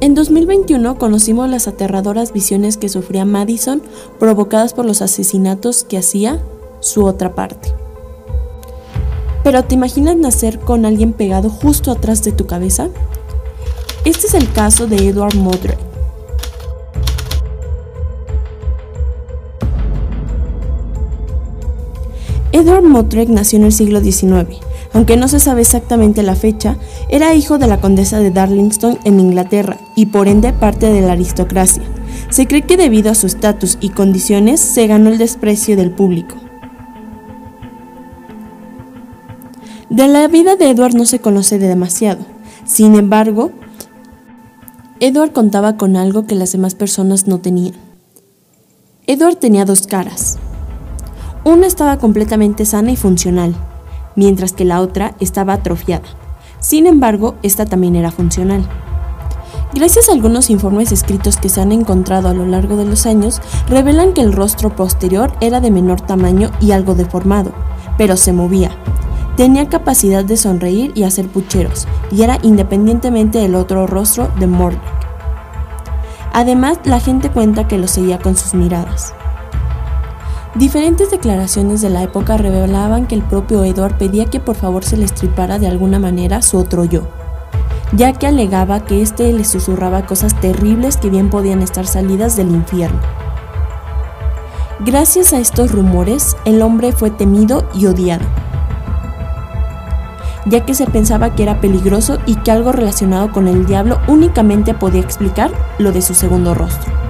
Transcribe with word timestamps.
En 0.00 0.14
2021 0.14 0.96
conocimos 0.96 1.50
las 1.50 1.66
aterradoras 1.66 2.32
visiones 2.32 2.76
que 2.76 2.88
sufría 2.88 3.24
Madison 3.24 3.82
provocadas 4.20 4.72
por 4.72 4.84
los 4.84 5.02
asesinatos 5.02 5.82
que 5.82 5.98
hacía 5.98 6.40
su 6.78 7.04
otra 7.04 7.34
parte. 7.34 7.74
Pero 9.42 9.64
¿te 9.64 9.74
imaginas 9.74 10.14
nacer 10.14 10.60
con 10.60 10.86
alguien 10.86 11.12
pegado 11.12 11.50
justo 11.50 11.90
atrás 11.90 12.22
de 12.22 12.30
tu 12.30 12.46
cabeza? 12.46 12.90
Este 14.04 14.28
es 14.28 14.34
el 14.34 14.52
caso 14.52 14.86
de 14.86 15.08
Edward 15.08 15.34
Modric. 15.34 15.78
Edward 22.52 22.84
Modric 22.84 23.28
nació 23.30 23.58
en 23.58 23.64
el 23.64 23.72
siglo 23.72 24.00
XIX 24.00 24.67
aunque 24.92 25.16
no 25.16 25.28
se 25.28 25.40
sabe 25.40 25.60
exactamente 25.60 26.22
la 26.22 26.34
fecha, 26.34 26.76
era 27.08 27.34
hijo 27.34 27.58
de 27.58 27.66
la 27.66 27.80
condesa 27.80 28.20
de 28.20 28.30
Darlington 28.30 28.98
en 29.04 29.20
Inglaterra 29.20 29.78
y 29.94 30.06
por 30.06 30.28
ende 30.28 30.52
parte 30.52 30.90
de 30.92 31.02
la 31.02 31.12
aristocracia. 31.12 31.82
Se 32.30 32.46
cree 32.46 32.62
que 32.62 32.76
debido 32.76 33.10
a 33.10 33.14
su 33.14 33.26
estatus 33.26 33.78
y 33.80 33.90
condiciones 33.90 34.60
se 34.60 34.86
ganó 34.86 35.10
el 35.10 35.18
desprecio 35.18 35.76
del 35.76 35.90
público. 35.90 36.36
De 39.90 40.06
la 40.06 40.28
vida 40.28 40.56
de 40.56 40.70
Edward 40.70 40.94
no 40.94 41.06
se 41.06 41.20
conoce 41.20 41.58
de 41.58 41.68
demasiado. 41.68 42.20
Sin 42.66 42.94
embargo, 42.94 43.52
Edward 45.00 45.32
contaba 45.32 45.76
con 45.76 45.96
algo 45.96 46.26
que 46.26 46.34
las 46.34 46.52
demás 46.52 46.74
personas 46.74 47.26
no 47.26 47.38
tenían. 47.38 47.74
Edward 49.06 49.36
tenía 49.36 49.64
dos 49.64 49.86
caras. 49.86 50.38
Una 51.44 51.66
estaba 51.66 51.98
completamente 51.98 52.66
sana 52.66 52.90
y 52.90 52.96
funcional, 52.96 53.54
mientras 54.18 54.52
que 54.52 54.64
la 54.64 54.80
otra 54.80 55.14
estaba 55.20 55.52
atrofiada. 55.52 56.08
Sin 56.58 56.88
embargo, 56.88 57.36
esta 57.44 57.66
también 57.66 57.94
era 57.94 58.10
funcional. 58.10 58.68
Gracias 59.72 60.08
a 60.08 60.12
algunos 60.12 60.50
informes 60.50 60.90
escritos 60.90 61.36
que 61.36 61.48
se 61.48 61.60
han 61.60 61.70
encontrado 61.70 62.28
a 62.28 62.34
lo 62.34 62.44
largo 62.44 62.76
de 62.76 62.84
los 62.84 63.06
años, 63.06 63.40
revelan 63.68 64.14
que 64.14 64.22
el 64.22 64.32
rostro 64.32 64.74
posterior 64.74 65.32
era 65.40 65.60
de 65.60 65.70
menor 65.70 66.00
tamaño 66.00 66.50
y 66.60 66.72
algo 66.72 66.96
deformado, 66.96 67.52
pero 67.96 68.16
se 68.16 68.32
movía. 68.32 68.72
Tenía 69.36 69.68
capacidad 69.68 70.24
de 70.24 70.36
sonreír 70.36 70.90
y 70.96 71.04
hacer 71.04 71.28
pucheros, 71.28 71.86
y 72.10 72.22
era 72.22 72.40
independientemente 72.42 73.38
del 73.38 73.54
otro 73.54 73.86
rostro 73.86 74.32
de 74.40 74.48
Mordek. 74.48 74.80
Además, 76.32 76.80
la 76.82 76.98
gente 76.98 77.30
cuenta 77.30 77.68
que 77.68 77.78
lo 77.78 77.86
seguía 77.86 78.18
con 78.18 78.34
sus 78.34 78.54
miradas. 78.54 79.14
Diferentes 80.54 81.10
declaraciones 81.10 81.82
de 81.82 81.90
la 81.90 82.02
época 82.02 82.38
revelaban 82.38 83.06
que 83.06 83.14
el 83.14 83.22
propio 83.22 83.64
Edward 83.64 83.98
pedía 83.98 84.24
que 84.24 84.40
por 84.40 84.56
favor 84.56 84.82
se 84.82 84.96
le 84.96 85.04
estripara 85.04 85.58
de 85.58 85.66
alguna 85.66 85.98
manera 85.98 86.40
su 86.40 86.56
otro 86.56 86.84
yo, 86.84 87.02
ya 87.92 88.14
que 88.14 88.26
alegaba 88.26 88.84
que 88.84 89.02
éste 89.02 89.30
le 89.32 89.44
susurraba 89.44 90.06
cosas 90.06 90.34
terribles 90.40 90.96
que 90.96 91.10
bien 91.10 91.28
podían 91.28 91.60
estar 91.60 91.86
salidas 91.86 92.34
del 92.36 92.48
infierno. 92.48 92.98
Gracias 94.80 95.34
a 95.34 95.38
estos 95.38 95.70
rumores, 95.70 96.36
el 96.46 96.62
hombre 96.62 96.92
fue 96.92 97.10
temido 97.10 97.68
y 97.74 97.86
odiado, 97.86 98.24
ya 100.46 100.64
que 100.64 100.74
se 100.74 100.86
pensaba 100.86 101.34
que 101.34 101.42
era 101.42 101.60
peligroso 101.60 102.18
y 102.24 102.36
que 102.36 102.50
algo 102.50 102.72
relacionado 102.72 103.32
con 103.32 103.48
el 103.48 103.66
diablo 103.66 104.00
únicamente 104.08 104.72
podía 104.72 105.02
explicar 105.02 105.50
lo 105.78 105.92
de 105.92 106.00
su 106.00 106.14
segundo 106.14 106.54
rostro. 106.54 107.07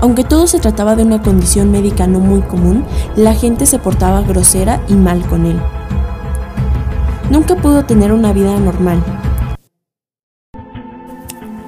Aunque 0.00 0.24
todo 0.24 0.46
se 0.46 0.58
trataba 0.58 0.96
de 0.96 1.02
una 1.02 1.22
condición 1.22 1.70
médica 1.70 2.06
no 2.06 2.20
muy 2.20 2.40
común, 2.42 2.84
la 3.16 3.34
gente 3.34 3.66
se 3.66 3.78
portaba 3.78 4.22
grosera 4.22 4.82
y 4.88 4.94
mal 4.94 5.26
con 5.26 5.46
él. 5.46 5.60
Nunca 7.30 7.56
pudo 7.56 7.84
tener 7.84 8.12
una 8.12 8.32
vida 8.32 8.58
normal. 8.58 9.02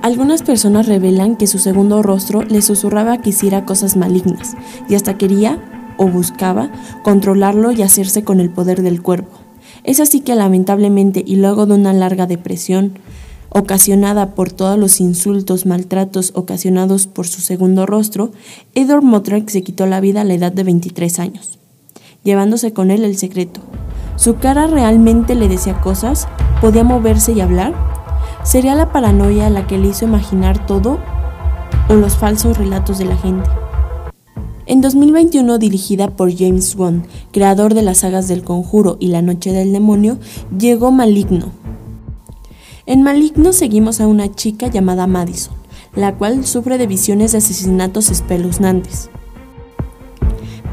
Algunas 0.02 0.42
personas 0.42 0.86
revelan 0.86 1.36
que 1.36 1.46
su 1.46 1.58
segundo 1.58 2.02
rostro 2.02 2.42
le 2.42 2.62
susurraba 2.62 3.18
que 3.18 3.30
hiciera 3.30 3.64
cosas 3.64 3.96
malignas 3.96 4.56
y 4.88 4.94
hasta 4.94 5.18
quería 5.18 5.58
o 5.98 6.06
buscaba 6.06 6.70
controlarlo 7.02 7.72
y 7.72 7.82
hacerse 7.82 8.22
con 8.22 8.40
el 8.40 8.48
poder 8.48 8.82
del 8.82 9.02
cuerpo. 9.02 9.36
Es 9.84 10.00
así 10.00 10.20
que 10.20 10.34
lamentablemente 10.34 11.22
y 11.26 11.36
luego 11.36 11.66
de 11.66 11.74
una 11.74 11.92
larga 11.92 12.26
depresión, 12.26 12.92
ocasionada 13.50 14.34
por 14.34 14.52
todos 14.52 14.78
los 14.78 15.00
insultos, 15.00 15.66
maltratos 15.66 16.32
ocasionados 16.34 17.06
por 17.06 17.26
su 17.26 17.40
segundo 17.40 17.86
rostro, 17.86 18.32
Edward 18.74 19.02
Motrack 19.02 19.48
se 19.48 19.62
quitó 19.62 19.86
la 19.86 20.00
vida 20.00 20.20
a 20.20 20.24
la 20.24 20.34
edad 20.34 20.52
de 20.52 20.64
23 20.64 21.18
años, 21.18 21.58
llevándose 22.24 22.72
con 22.72 22.90
él 22.90 23.04
el 23.04 23.16
secreto. 23.16 23.60
¿Su 24.16 24.36
cara 24.36 24.66
realmente 24.66 25.34
le 25.34 25.48
decía 25.48 25.80
cosas? 25.80 26.26
¿Podía 26.60 26.84
moverse 26.84 27.32
y 27.32 27.40
hablar? 27.40 27.74
¿Sería 28.44 28.74
la 28.74 28.92
paranoia 28.92 29.50
la 29.50 29.66
que 29.66 29.78
le 29.78 29.88
hizo 29.88 30.04
imaginar 30.04 30.66
todo 30.66 30.98
o 31.88 31.94
los 31.94 32.16
falsos 32.16 32.58
relatos 32.58 32.98
de 32.98 33.04
la 33.04 33.16
gente? 33.16 33.48
En 34.66 34.82
2021, 34.82 35.56
dirigida 35.58 36.10
por 36.10 36.30
James 36.36 36.74
Wan, 36.76 37.04
creador 37.32 37.72
de 37.72 37.80
las 37.80 37.98
sagas 37.98 38.28
del 38.28 38.44
Conjuro 38.44 38.98
y 39.00 39.06
La 39.08 39.22
Noche 39.22 39.52
del 39.52 39.72
Demonio, 39.72 40.18
llegó 40.58 40.90
Maligno, 40.90 41.52
en 42.88 43.02
Maligno 43.02 43.52
seguimos 43.52 44.00
a 44.00 44.06
una 44.06 44.34
chica 44.34 44.68
llamada 44.68 45.06
Madison, 45.06 45.52
la 45.94 46.14
cual 46.16 46.46
sufre 46.46 46.78
de 46.78 46.86
visiones 46.86 47.32
de 47.32 47.38
asesinatos 47.38 48.08
espeluznantes. 48.08 49.10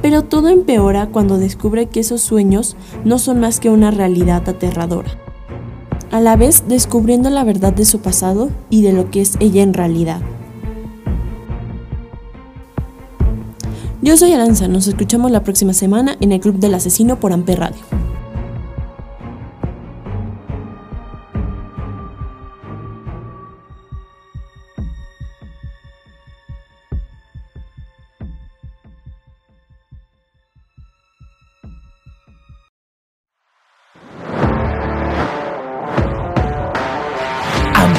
Pero 0.01 0.23
todo 0.23 0.47
empeora 0.47 1.07
cuando 1.07 1.37
descubre 1.37 1.87
que 1.87 1.99
esos 1.99 2.21
sueños 2.21 2.77
no 3.03 3.19
son 3.19 3.41
más 3.41 3.59
que 3.59 3.69
una 3.69 3.91
realidad 3.91 4.47
aterradora. 4.47 5.11
A 6.09 6.21
la 6.21 6.37
vez 6.37 6.63
descubriendo 6.69 7.29
la 7.29 7.43
verdad 7.43 7.73
de 7.73 7.83
su 7.83 7.99
pasado 7.99 8.49
y 8.69 8.81
de 8.81 8.93
lo 8.93 9.11
que 9.11 9.19
es 9.19 9.33
ella 9.41 9.61
en 9.61 9.73
realidad. 9.73 10.21
Yo 14.01 14.15
soy 14.15 14.31
Aranza, 14.31 14.69
nos 14.69 14.87
escuchamos 14.87 15.31
la 15.31 15.43
próxima 15.43 15.73
semana 15.73 16.15
en 16.21 16.31
el 16.31 16.39
Club 16.39 16.59
del 16.59 16.75
Asesino 16.75 17.19
por 17.19 17.33
Amper 17.33 17.59
Radio. 17.59 18.04